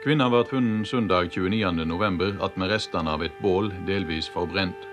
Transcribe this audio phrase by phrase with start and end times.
[0.00, 2.38] Kvinna ble funnet søndag 29.11.
[2.40, 4.86] attmed restene av et bål delvis forbrent.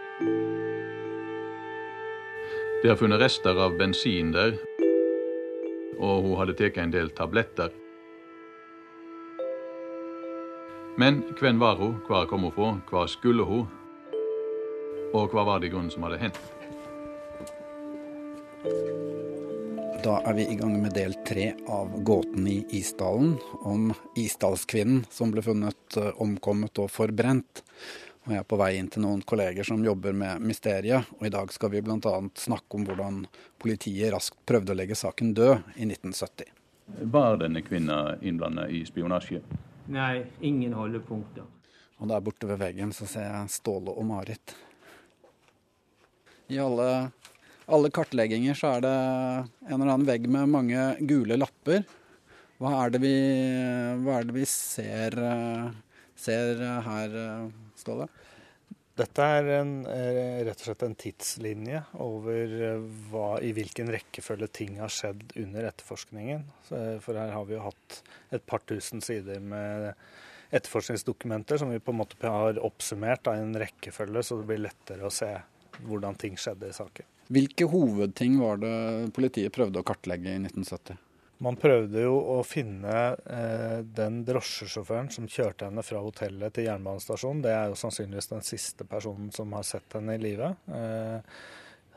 [2.82, 4.58] Det er funnet rester av bensin der,
[5.96, 7.72] og hun hadde tatt en del tabletter.
[11.00, 13.64] Men hvem var hun, hvor kom hun fra, hvor skulle hun,
[15.16, 16.57] og hva var det grunnen som hadde hendt?
[20.08, 23.34] Da er vi i gang med del tre av Gåten i Isdalen,
[23.68, 27.60] om Isdalskvinnen som ble funnet eh, omkommet og forbrent.
[28.24, 31.34] Og jeg er på vei inn til noen kolleger som jobber med mysteriet, og i
[31.34, 32.14] dag skal vi bl.a.
[32.40, 33.18] snakke om hvordan
[33.60, 36.56] politiet raskt prøvde å legge saken død i 1970.
[37.18, 39.42] Var denne kvinna innblanda i spionasje?
[39.92, 41.52] Nei, ingen holdepunkter.
[42.00, 44.56] Og der borte ved veggen så ser jeg Ståle og Marit.
[46.48, 47.10] I alle
[47.68, 48.94] alle kartlegginger så er det
[49.68, 51.84] en eller annen vegg med mange gule lapper.
[52.58, 53.18] Hva er det vi,
[54.10, 55.18] er det vi ser,
[56.18, 57.18] ser, her,
[57.78, 58.08] Ståle?
[58.98, 62.56] Dette er en, rett og slett en tidslinje over
[63.12, 66.48] hva, i hvilken rekkefølge ting har skjedd under etterforskningen.
[66.66, 68.00] For her har vi jo hatt
[68.34, 69.92] et par tusen sider med
[70.50, 75.06] etterforskningsdokumenter som vi på en måte har oppsummert i en rekkefølge, så det blir lettere
[75.06, 75.30] å se
[75.86, 77.14] hvordan ting skjedde i saken.
[77.34, 78.78] Hvilke hovedting var det
[79.16, 81.04] politiet prøvde å kartlegge i 1970?
[81.44, 82.94] Man prøvde jo å finne
[83.30, 87.44] eh, den drosjesjåføren som kjørte henne fra hotellet til jernbanestasjonen.
[87.46, 90.50] Det er jo sannsynligvis den siste personen som har sett henne i live.
[90.74, 91.38] Eh,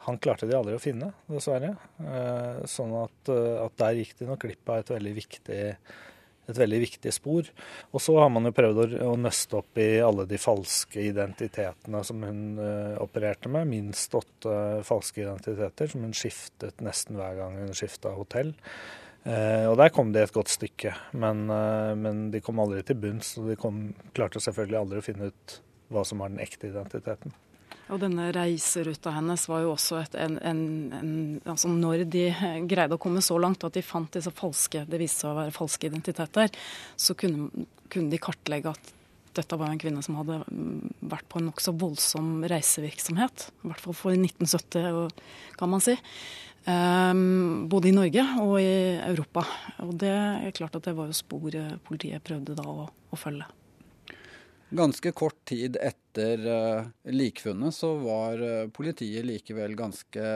[0.04, 1.74] han klarte de aldri å finne, dessverre.
[2.00, 5.62] Eh, sånn at, eh, at, der gikk de nok glipp av et veldig viktig
[6.48, 7.48] et veldig viktig spor.
[7.92, 12.24] Og så har man jo prøvd å, nøste opp i alle de falske identitetene som
[12.26, 13.68] hun uh, opererte med.
[13.70, 14.54] Minst åtte
[14.86, 18.54] falske identiteter som hun skiftet nesten hver gang hun skifta hotell.
[19.26, 21.44] Uh, og der kom de et godt stykke, men,
[22.00, 23.36] men de kom aldri til bunns.
[23.40, 27.34] Og de kom, klarte selvfølgelig aldri å finne ut hva som var den ekte identiteten.
[27.90, 30.62] Og denne reiseruta hennes var jo også et, en, en,
[30.94, 31.12] en,
[31.42, 32.24] altså Når de
[32.70, 35.54] greide å komme så langt at de fant disse falske, det viste seg å være
[35.54, 36.54] falske identiteter,
[36.94, 38.92] så kunne, kunne de kartlegge at
[39.34, 40.40] dette var en kvinne som hadde
[41.12, 43.50] vært på en nokså voldsom reisevirksomhet.
[43.62, 45.10] I hvert fall for 1970,
[45.58, 45.94] kan man si.
[46.66, 49.46] Um, både i Norge og i Europa.
[49.86, 51.54] Og det er klart at det var jo spor
[51.86, 53.46] politiet prøvde da å, å følge.
[54.70, 60.26] Ganske kort tid etter uh, likfunnet så var uh, politiet likevel ganske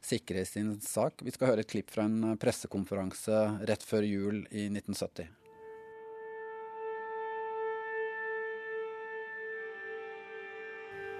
[0.00, 1.20] sikre i sin sak.
[1.20, 5.26] Vi skal høre et klipp fra en eh, pressekonferanse rett før jul i 1970.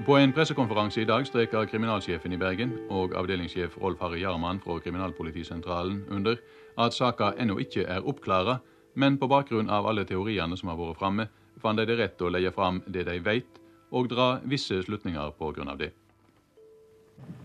[0.06, 4.78] På en pressekonferanse i dag streker kriminalsjefen i Bergen og avdelingssjef Rolf Harry Jarman fra
[4.80, 6.38] Kriminalpolitisentralen under
[6.78, 8.60] at saka ennå ikke er oppklara,
[8.94, 11.26] men på bakgrunn av alle teoriene som har vært framme,
[11.62, 15.74] fant de det rett å legge fram det de vet, og dra visse slutninger pga.
[15.76, 15.92] det.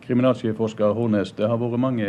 [0.03, 2.07] Kriminalsjefforsker Hornes, det har vært mange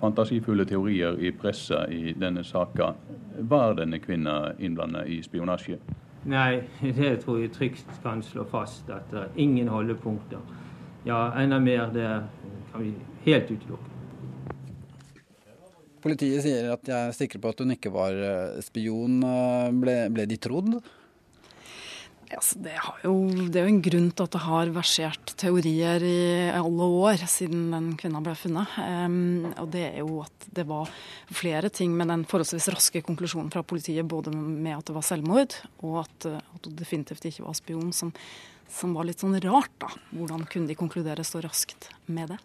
[0.00, 2.94] fantasifulle teorier i pressa i denne saka.
[3.38, 5.80] Var denne kvinna innblandet i spionasje?
[6.26, 6.62] Nei,
[6.98, 8.88] det tror jeg trygt kan slå fast.
[8.90, 10.42] At det er ingen holdepunkter.
[11.06, 12.08] Ja, enda mer, det
[12.72, 12.94] kan vi
[13.26, 13.92] helt utelukke.
[16.06, 19.18] Politiet sier at de er sikre på at hun ikke var eh, spion.
[19.82, 20.76] Ble, ble de trodd?
[22.34, 22.72] Altså, det,
[23.04, 23.12] jo,
[23.46, 26.16] det, er jo en grunn til at det har versert teorier i
[26.50, 28.72] alle år siden den kvinna ble funnet.
[28.80, 30.90] Um, og det er jo at det var
[31.30, 35.54] flere ting med den forholdsvis raske konklusjonen fra politiet, både med at det var selvmord,
[35.86, 38.10] og at, at hun definitivt ikke var spion, som,
[38.66, 39.72] som var litt sånn rart.
[39.82, 39.92] da.
[40.16, 42.42] Hvordan kunne de konkludere så raskt med det?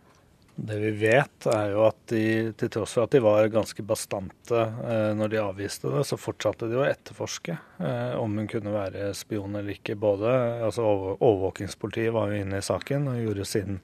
[0.55, 2.23] Det vi vet, er jo at de,
[2.59, 6.67] til tross for at de var ganske bastante eh, når de avviste det, så fortsatte
[6.69, 9.95] de å etterforske eh, om hun kunne være spion eller ikke.
[9.99, 10.33] Både,
[10.67, 10.85] altså
[11.15, 13.79] Overvåkingspolitiet var jo inne i saken og gjorde sin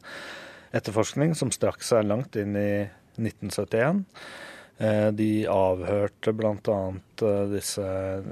[0.76, 2.70] etterforskning, som strakk seg langt inn i
[3.18, 4.04] 1971.
[4.78, 6.82] Eh, de avhørte bl.a.
[7.22, 7.86] Eh, disse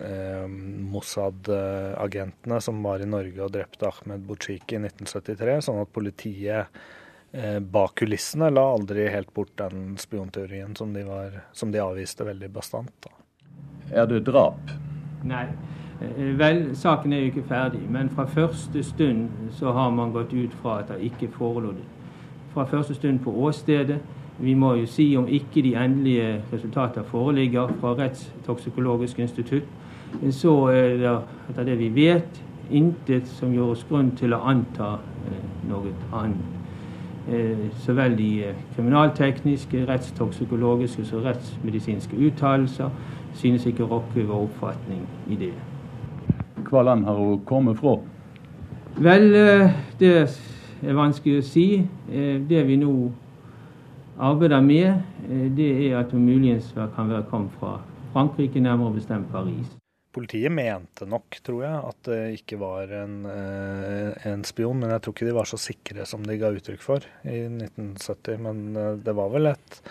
[0.09, 0.45] eh,
[0.94, 6.69] Mossad-agentene som var i Norge og drepte Ahmed Bouchiki i 1973, sånn at politiet
[7.59, 12.49] bak kulissene la aldri helt bort den spionteorien som de, var, som de avviste veldig
[12.53, 12.93] bastant.
[13.03, 13.11] Da.
[13.91, 14.71] Er det drap?
[15.27, 15.47] Nei.
[16.01, 17.81] Eh, vel, saken er jo ikke ferdig.
[17.89, 21.85] Men fra første stund så har man gått ut fra at det ikke forelå det.
[22.53, 23.99] Fra første stund på åstedet.
[24.39, 29.63] Vi må jo si om ikke de endelige resultater foreligger fra Rettstoksikologisk institutt,
[30.31, 31.13] så er det
[31.49, 32.41] etter det vi vet,
[32.71, 34.97] intet som gjør oss grunn til å anta
[35.29, 36.55] eh, noe annet.
[37.30, 42.89] Eh, så vel de eh, kriminaltekniske, rettstoksikologiske og rettsmedisinske uttalelser
[43.33, 45.54] synes ikke å rokke vår oppfatning i det.
[46.69, 47.95] hva land har hun kommet fra?
[48.98, 49.33] Vel,
[50.00, 50.12] det
[50.81, 51.66] er vanskelig å si.
[52.50, 52.94] Det vi nå
[54.18, 55.01] arbeider med,
[55.57, 57.80] det er at hun muligens kan være kommet fra
[58.13, 59.75] Frankrike, nærmere bestemt Paris.
[60.15, 64.77] Politiet mente nok, tror jeg, at det ikke var en, eh, en, spion.
[64.79, 68.38] Men jeg tror ikke de var så sikre som de ga uttrykk for i 1970.
[68.45, 69.81] Men eh, det var vel et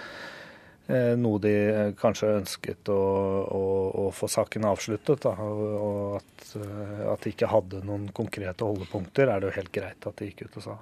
[0.89, 1.53] eh, noe de
[2.01, 3.03] kanskje ønsket å,
[3.45, 3.67] å,
[4.01, 5.27] å få saken avsluttet.
[5.27, 10.09] Da, og at, at, de ikke hadde noen konkrete holdepunkter, er det jo helt greit
[10.09, 10.79] at de gikk ut og sa.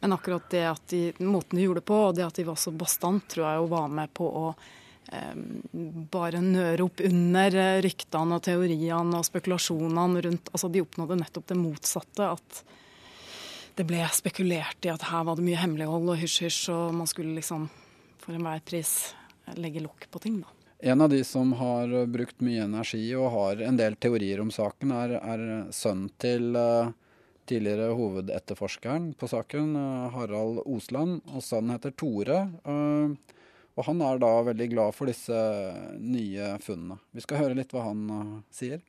[0.00, 2.58] Men akkurat det at de, måten de gjorde det på, og det at de var
[2.58, 4.44] så bastant, tror jeg jo var med på å
[6.12, 11.48] bare nøre opp under eh, ryktene og teoriene og spekulasjonene rundt Altså de oppnådde nettopp
[11.48, 12.28] det motsatte.
[12.34, 12.62] At
[13.78, 17.36] det ble spekulert i at her var det mye hemmelighold og hysj-hysj, og man skulle
[17.36, 17.68] liksom
[18.18, 19.14] for enhver pris
[19.56, 20.50] legge lokk på ting, da.
[20.90, 24.92] En av de som har brukt mye energi og har en del teorier om saken,
[24.94, 25.40] er, er
[25.74, 26.92] sønnen til uh,
[27.50, 31.18] tidligere hovedetterforskeren på saken, uh, Harald Osland.
[31.32, 32.44] Og sønnen heter Tore.
[32.62, 33.37] Uh,
[33.78, 35.38] og han er da veldig glad for disse
[36.02, 36.98] nye funnene.
[37.14, 38.80] Vi skal høre litt hva han uh, sier.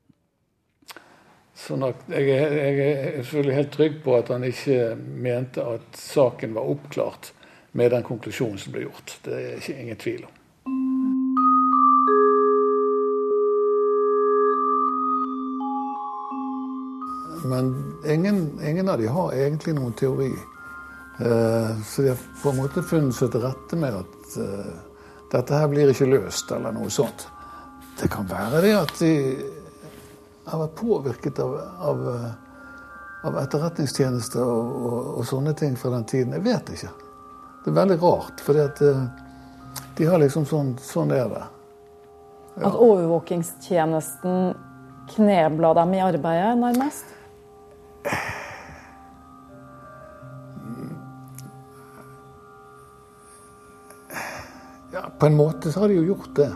[1.59, 5.99] Sånn at jeg, er, jeg er selvfølgelig helt trygg på at han ikke mente at
[5.99, 7.33] saken var oppklart
[7.77, 9.17] med den konklusjonen som ble gjort.
[9.27, 10.35] Det er ikke ingen tvil om.
[17.49, 17.69] Men
[18.09, 20.31] ingen, ingen, av de har egentlig noen teori.
[21.19, 24.65] Uh, så de har på en måte funnet seg til rette med at at uh,
[25.31, 27.27] dette her blir ikke løst, eller noe sånt.
[27.99, 29.13] Det kan være det at de
[30.49, 31.51] har vært påvirket av,
[31.85, 32.31] av, eh,
[33.27, 36.33] av etterretningstjenester og, og, og, sånne ting fra den tiden.
[36.39, 36.93] Jeg vet ikke.
[37.65, 39.03] Det er veldig rart, for uh,
[39.97, 41.43] de har liksom sånn Sånn er det.
[42.55, 42.71] Ja.
[42.71, 44.55] At overvåkingstjenesten
[45.13, 47.13] knebla dem i arbeidet, nærmest?
[55.19, 56.51] På en måte så har de jo gjort det.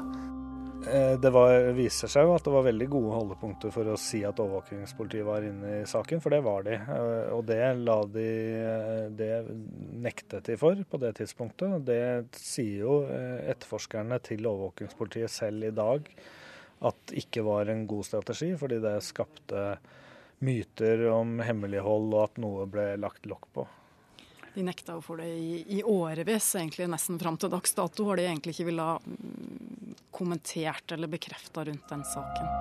[0.87, 4.21] Eh, det var, viser seg jo at det var veldig gode holdepunkter for å si
[4.23, 6.77] at overvåkingspolitiet var inne i saken, for det var de.
[6.79, 7.59] Eh, og det
[8.13, 8.29] de
[8.61, 9.29] eh, Det
[10.03, 11.83] nektet de for på det tidspunktet.
[11.83, 11.99] Det
[12.39, 16.07] sier jo etterforskerne til overvåkingspolitiet selv i dag
[16.87, 19.77] at ikke var en god strategi, fordi det skapte
[20.43, 23.67] myter om hemmelighold og at noe ble lagt lokk på.
[24.53, 28.19] De nekta jo for det i, i årevis, egentlig nesten fram til dags dato har
[28.19, 28.99] de egentlig ikke villet ha
[30.13, 32.51] kommentert eller bekrefta rundt den saken.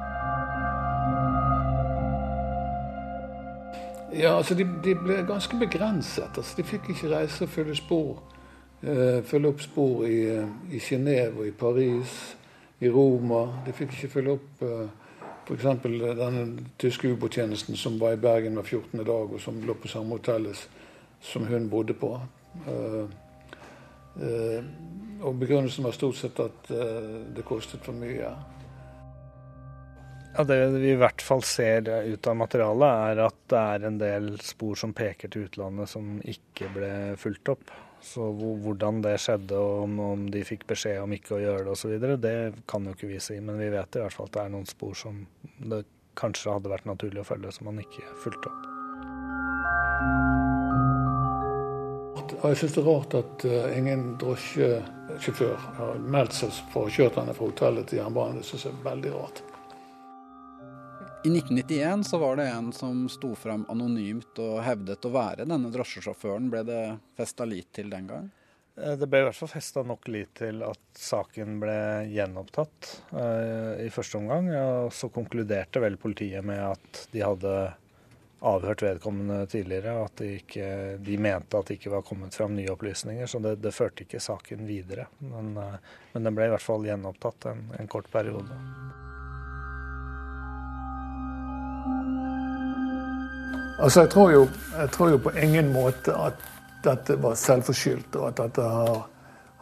[4.13, 6.33] Ja, altså de, de, ble ganske begrenset.
[6.37, 8.23] Altså, de fikk ikke reise og følge spor.
[8.83, 12.17] Uh, følge opp spor i, uh, i Genéve og i Paris,
[12.81, 13.45] i Roma.
[13.67, 14.85] De fikk ikke følge opp uh,
[15.47, 15.69] f.eks.
[16.19, 19.05] den tyske ubåttjenesten som var i Bergen hver 14.
[19.05, 20.61] dag, og som lå på samme hotellet
[21.23, 22.15] som hun bodde på.
[22.67, 23.07] Uh,
[24.19, 24.65] uh,
[25.23, 28.33] og begrunnelsen var stort sett at uh, det kostet for mye.
[30.33, 33.99] Ja, Det vi i hvert fall ser ut av materialet, er at det er en
[34.01, 37.73] del spor som peker til utlandet som ikke ble fulgt opp.
[38.03, 41.95] Så hvordan det skjedde, og om de fikk beskjed om ikke å gjøre det osv.,
[42.25, 42.35] det
[42.67, 43.39] kan jo ikke vi si.
[43.45, 45.23] Men vi vet i hvert fall at det er noen spor som
[45.61, 45.85] det
[46.19, 48.72] kanskje hadde vært naturlig å følge, som man ikke fulgte opp.
[52.43, 56.93] Og jeg syns det er rart at uh, ingen drosjesjåfør har meldt seg for å
[56.93, 58.41] kjøre henne fra hotellet til jernbanen.
[58.43, 59.43] Det syns jeg er veldig rart.
[61.23, 65.71] I 1991 så var det en som sto fram anonymt og hevdet å være denne
[65.71, 66.49] drosjesjåføren.
[66.51, 66.81] Ble det
[67.15, 68.27] festa lit til den gang?
[68.75, 71.79] Eh, det ble i hvert fall festa nok lit til at saken ble
[72.11, 74.51] gjenopptatt uh, i første omgang.
[74.51, 77.55] Og så konkluderte vel politiet med at de hadde
[78.43, 80.69] avhørt vedkommende tidligere, at de, ikke,
[80.99, 83.27] de, mente at det ikke var kommet fram nye opplysninger.
[83.27, 85.07] Så det, det førte ikke saken videre.
[85.19, 85.79] Men, eh,
[86.13, 88.59] men, den ble i hvert fall gjenopptatt en, en kort periode.
[93.83, 94.43] Altså, jeg tror, jo,
[94.77, 96.43] jeg tror, jo, på ingen måte at
[96.83, 99.03] dette var selvforskyldt, og at dette har,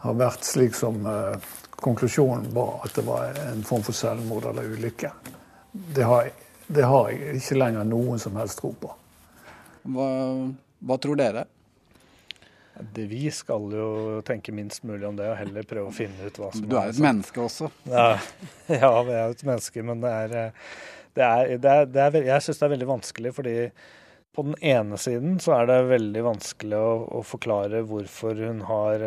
[0.03, 4.73] har vært slik som eh, konklusjonen var, at det var en form for selvmord eller
[4.73, 5.13] ulykke.
[5.71, 6.29] Det har
[6.75, 8.91] det har jeg ikke lenger noen som helst tro på.
[9.91, 10.07] Hva,
[10.79, 11.45] hva tror dere?
[12.95, 13.87] Det, vi skal jo
[14.25, 16.89] tenke minst mulig om det, og heller prøve å finne ut hva som Du er
[16.89, 17.69] jo et menneske også.
[17.91, 18.15] Ja,
[18.81, 20.35] ja vi er jo et menneske, men det er,
[21.17, 23.55] det er, det er, det er Jeg syns det er veldig vanskelig, fordi
[24.33, 29.01] På den ene siden så er det veldig vanskelig å, å forklare hvorfor hun har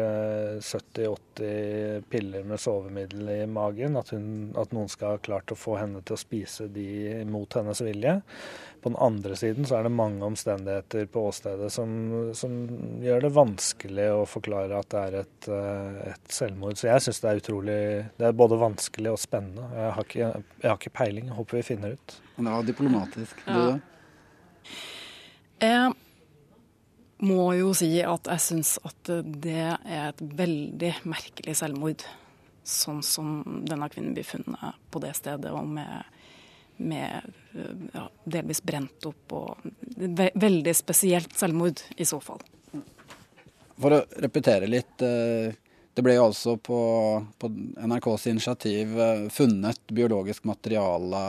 [0.61, 3.97] 70-80 eh, piller med sovemiddel i magen.
[3.97, 7.57] At, hun, at, noen skal ha klart å få henne til å spise de mot
[7.57, 8.19] hennes vilje.
[8.85, 11.97] På den andre siden så er det mange omstendigheter på åstedet som,
[12.37, 12.61] som
[13.01, 16.77] gjør det vanskelig å forklare at det er et, eh, et selvmord.
[16.77, 17.79] Så jeg syns det er utrolig
[18.21, 19.73] Det er både vanskelig og spennende.
[19.73, 21.33] Jeg har ikke, jeg har ikke peiling.
[21.33, 22.21] Jeg håper vi finner ut.
[22.37, 23.45] Det var diplomatisk.
[23.49, 23.75] Du, ja.
[25.65, 25.93] Jeg
[27.25, 32.05] må jo si at jeg syns at det er et veldig merkelig selvmord.
[32.65, 36.07] Sånn som denne kvinnen blir funnet på det stedet, og med,
[36.81, 37.29] med
[37.93, 39.37] ja, delvis brent opp.
[39.37, 39.67] og
[40.45, 42.41] Veldig spesielt selvmord, i så fall.
[43.75, 45.03] For å repetere litt.
[45.03, 45.53] Eh,
[45.95, 46.79] det ble jo altså på,
[47.39, 51.23] på NRKs initiativ eh, funnet biologisk materiale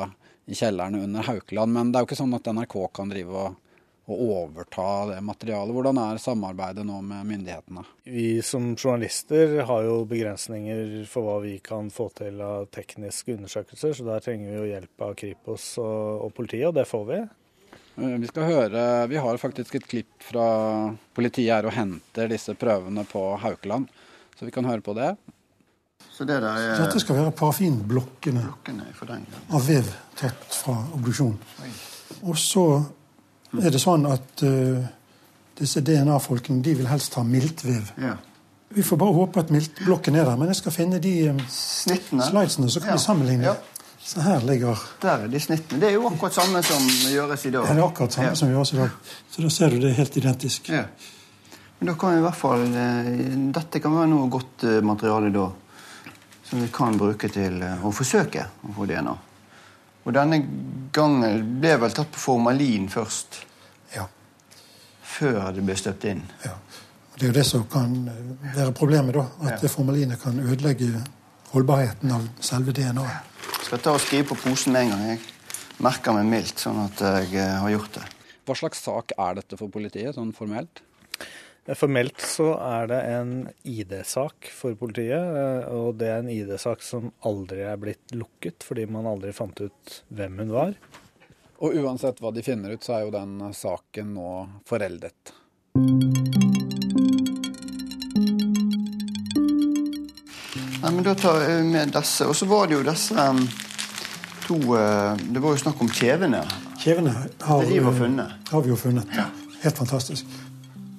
[0.45, 3.64] i kjelleren under Haukeland, men det er jo ikke sånn at NRK kan drive og
[4.05, 5.73] å overta det materialet.
[5.73, 7.85] Hvordan er samarbeidet nå med myndighetene?
[8.05, 13.95] Vi som journalister har jo begrensninger for hva vi kan få til av tekniske undersøkelser,
[13.97, 17.21] så der trenger vi jo hjelp av Kripos og, og politiet, og det får vi.
[17.95, 20.49] Eh, vi skal høre, vi har faktisk et klipp fra
[21.17, 23.89] politiet her og henter disse prøvene på Haukeland,
[24.37, 25.15] så vi kan høre på det.
[26.11, 26.45] Så det er...
[26.77, 28.45] Dette skal være parafinblokkene
[29.51, 31.33] av vev tatt fra obduksjon.
[32.21, 32.65] Og så
[33.61, 34.85] er det sånn at uh,
[35.59, 37.91] disse DNA-folkene de vil helst ha miltvev.
[38.01, 38.15] Ja.
[38.75, 40.39] Vi får bare håpe at miltblokken er der.
[40.39, 42.97] Men jeg skal finne de um, slidesene, så kan ja.
[42.97, 43.53] vi sammenligne.
[43.53, 43.55] Ja.
[44.05, 45.79] Så her ligger Der er de snittene.
[45.81, 47.65] Det er jo akkurat samme som gjøres i dag.
[47.65, 48.97] Det er akkurat samme som gjøres i dag.
[49.33, 50.69] Så da ser du det er helt identisk.
[50.69, 50.83] Ja.
[51.79, 53.07] Men da kan vi i hvert fall eh,
[53.55, 55.47] Dette kan være noe godt materiale da.
[56.45, 59.15] Som vi kan bruke til å forsøke å få DNA.
[60.05, 60.39] Og denne
[60.93, 63.41] gangen ble vel tatt på formalin først?
[63.95, 64.05] Ja.
[65.15, 66.23] Før det ble støpt inn?
[66.45, 66.55] Ja.
[67.15, 67.93] Det er jo det som kan
[68.55, 69.25] være problemet, da.
[69.47, 69.71] At ja.
[69.71, 70.91] formalinet kan ødelegge
[71.53, 73.31] holdbarheten av selve DNA-et.
[73.45, 75.05] Jeg skal ta og skrive på posen med en gang.
[75.13, 78.03] Jeg merker meg mildt, sånn at jeg eh, har gjort det.
[78.45, 80.83] Hva slags sak er dette for politiet, sånn formelt?
[81.73, 83.31] Formelt så er det en
[83.65, 88.85] ID-sak for politiet, eh, og det er en ID-sak som aldri er blitt lukket, fordi
[88.85, 90.75] man aldri fant ut hvem hun var.
[91.65, 94.29] Og uansett hva de finner ut, så er jo den saken nå
[94.69, 95.33] foreldet.
[100.83, 102.29] Nei, men Da tar vi med disse.
[102.29, 103.41] Og så var det jo disse um,
[104.45, 106.43] to uh, Det var jo snakk om kjevene.
[106.83, 107.79] Kjevene har, har vi
[108.69, 109.17] jo funnet.
[109.17, 109.31] Ja.
[109.63, 110.29] Helt fantastisk.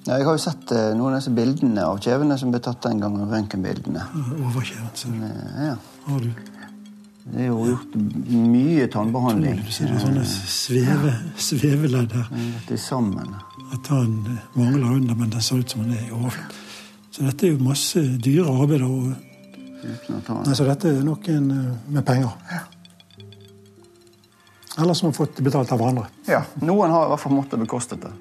[0.07, 2.79] Ja, jeg har jo sett uh, noen av disse bildene av kjevene som ble tatt
[2.85, 3.25] den gangen.
[3.27, 4.05] Røntgenbildene.
[4.39, 5.17] Overkjeven.
[5.19, 5.25] du.
[5.65, 5.73] ja.
[6.05, 6.29] Har du?
[7.27, 7.97] Det er jo gjort
[8.31, 9.57] mye tannbehandling.
[9.67, 11.11] Du ser sånne sveve,
[11.43, 12.29] sveveledd her.
[12.71, 13.33] Er sammen.
[13.75, 16.63] At han eh, mangler under, men den ser ut som han er i overflaten.
[17.11, 18.85] Så dette er jo masse dyre arbeid.
[18.87, 19.11] Og...
[20.07, 21.51] Nei, så dette er noen
[21.91, 22.31] med penger.
[22.53, 22.63] Ja.
[24.77, 26.07] Eller som har fått betalt av hverandre.
[26.29, 28.13] Ja, noen har i hvert fall måttet bekoste det.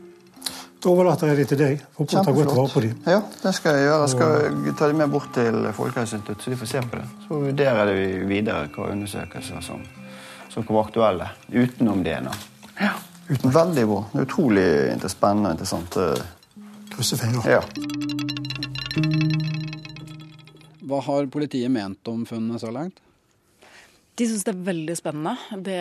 [0.87, 1.81] Da overlater jeg de til deg.
[1.97, 2.99] for å ta godt vare på dem.
[3.11, 4.03] Ja, det skal jeg gjøre.
[4.05, 7.07] Jeg skal ta dem med bort til Folkehelseinstituttet, så de får se på det.
[7.25, 9.83] Så vurderer vi videre hva undersøkelser som,
[10.53, 12.37] som kommer aktuelle utenom DNA.
[12.79, 12.93] Ja.
[13.27, 13.51] Uten.
[13.51, 13.99] Veldig bra.
[14.13, 14.69] Det er utrolig
[15.11, 15.99] spennende og interessant.
[16.95, 17.57] Krysser fingre.
[17.57, 17.63] Ja.
[20.87, 23.03] Hva har politiet ment om funnene så langt?
[24.17, 25.61] De syns det er veldig spennende.
[25.61, 25.81] Det,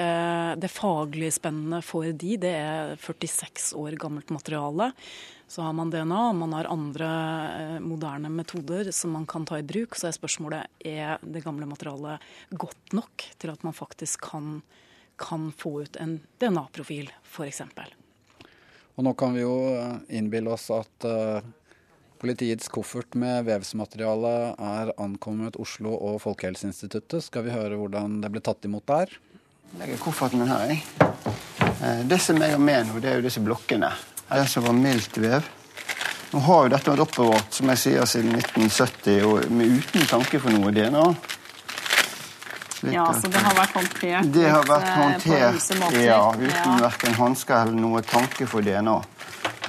[0.59, 4.89] det faglig spennende for de, det er 46 år gammelt materiale.
[5.47, 7.09] Så har man DNA, og man har andre
[7.61, 9.95] eh, moderne metoder som man kan ta i bruk.
[9.95, 12.25] Så er spørsmålet er det gamle materialet
[12.59, 14.57] godt nok til at man faktisk kan,
[15.15, 17.63] kan få ut en DNA-profil, f.eks.
[18.95, 21.39] Og nå kan vi jo eh, innbille oss at uh
[22.19, 27.25] Politiets koffert med vevsmateriale er ankommet Oslo og Folkehelseinstituttet.
[27.25, 29.11] Skal vi høre hvordan det ble tatt imot der?
[29.73, 30.83] Jeg legger kofferten min her, jeg.
[31.81, 33.89] Eh, det som jeg har med nå, det er jo disse blokkene.
[34.29, 35.49] Det som var mildt vev.
[36.31, 40.39] Nå har jo dette vært oppbevart som jeg sier, siden 1970, og med uten tanke
[40.39, 41.03] for noe DNA.
[42.93, 46.79] Ja, så det har vært håndtert, det har vært eh, håndtert ja, uten ja.
[46.85, 48.97] verken hansker eller noe tanke for DNA.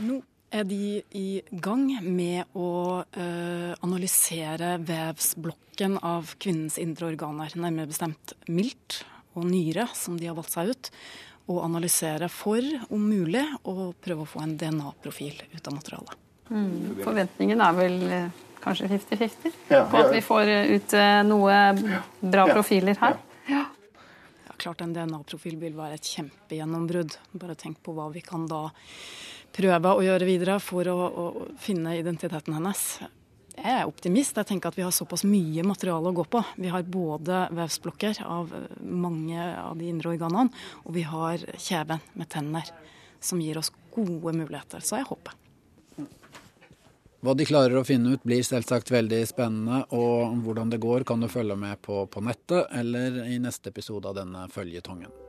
[0.06, 7.90] Nå er de i gang med å uh, analysere vevsblokken av kvinnens indre organer, nærmere
[7.90, 9.02] bestemt milt
[9.36, 10.90] og nyre, som de har valgt seg ut.
[11.52, 16.18] Og analysere for, om mulig, å prøve å få en DNA-profil ut av materialet.
[16.50, 17.02] Mm.
[17.02, 21.56] Forventningen er vel uh, kanskje 50-50 ja, på at vi får ut uh, noe
[22.22, 23.18] bra profiler her?
[23.50, 23.66] Ja.
[24.56, 27.18] klart en DNA-profil vil være et kjempegjennombrudd.
[27.38, 28.68] Bare tenk på hva vi kan da
[29.56, 32.82] prøve å gjøre videre for å, å finne identiteten hennes.
[33.56, 34.36] Jeg er optimist.
[34.36, 36.42] Jeg tenker at vi har såpass mye materiale å gå på.
[36.60, 38.52] Vi har både vevsblokker av
[38.84, 40.52] mange av de indre organene,
[40.84, 42.68] og vi har kjeven med tenner,
[43.20, 44.84] som gir oss gode muligheter.
[44.84, 45.34] Så jeg håper.
[47.24, 51.24] Hva de klarer å finne ut blir selvsagt veldig spennende, og hvordan det går kan
[51.24, 55.25] du følge med på på nettet eller i neste episode av denne føljetongen.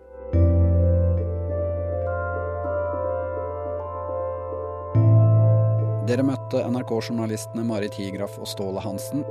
[6.07, 9.25] Dere møtte NRK-journalistene Marit Higraff og Ståle Hansen.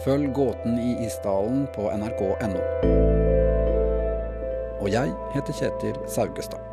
[0.00, 2.64] Følg Gåten i Isdalen på nrk.no.
[4.80, 6.71] Og jeg heter Kjetil Saugestad.